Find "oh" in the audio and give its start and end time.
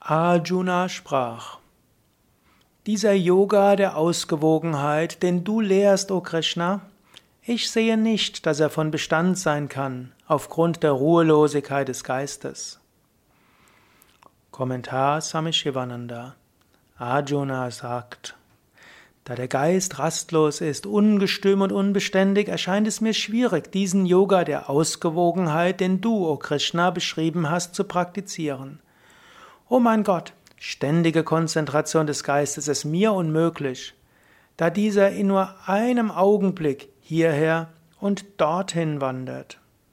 29.70-29.80